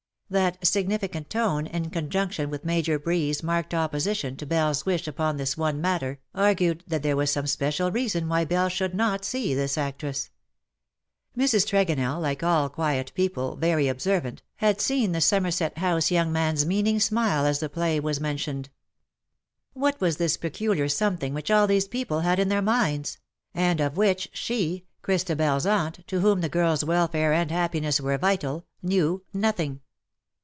That 0.31 0.65
significant 0.65 1.29
tone, 1.29 1.67
in 1.67 1.89
conjunction 1.89 2.49
with 2.49 2.63
Major 2.63 2.97
Breed's 2.97 3.43
marked 3.43 3.73
opposition 3.73 4.37
to 4.37 4.45
Beliefs 4.45 4.85
wish 4.85 5.05
upon 5.05 5.35
this 5.35 5.57
one 5.57 5.83
matter^ 5.83 6.19
argued 6.33 6.85
that 6.87 7.03
there 7.03 7.17
was 7.17 7.29
some 7.31 7.45
special 7.47 7.91
reason 7.91 8.29
why 8.29 8.45
Belle 8.45 8.69
should 8.69 8.95
not 8.95 9.25
sec 9.25 9.43
this 9.57 9.77
actress. 9.77 10.29
Mrs. 11.37 11.67
Tregonell^ 11.67 12.21
like 12.21 12.43
all 12.43 12.69
quiet 12.69 13.11
people, 13.13 13.57
very 13.57 13.89
observant, 13.89 14.41
bad 14.61 14.79
seen 14.79 15.11
the 15.11 15.19
Somerset 15.19 15.79
House 15.79 16.11
young 16.11 16.31
man^s 16.31 16.65
meaning 16.65 17.01
smile 17.01 17.45
as 17.45 17.59
the 17.59 17.67
play 17.67 17.99
was 17.99 18.21
mentioned. 18.21 18.69
536 19.73 19.73
LE 20.21 20.27
SECRET 20.29 20.53
DE 20.53 20.57
POLICHINELLE. 20.59 20.69
What 20.77 20.79
was 20.79 20.89
this 20.95 20.97
peculiar 20.97 21.11
something 21.27 21.33
whicli 21.33 21.53
all 21.57 21.67
these 21.67 21.89
people 21.89 22.21
had 22.21 22.39
in 22.39 22.47
their 22.47 22.61
minds? 22.61 23.17
and 23.53 23.81
of 23.81 23.95
whicli 23.95 24.31
she^ 24.31 24.83
Chris 25.01 25.25
tabeFs 25.25 25.69
aunt, 25.69 26.07
to 26.07 26.21
whom 26.21 26.39
the 26.39 26.49
girFs 26.49 26.85
welfare 26.85 27.33
and 27.33 27.51
happi 27.51 27.81
ness 27.81 27.99
were 27.99 28.17
vital^ 28.17 28.63
knew 28.81 29.25
nothing. 29.33 29.81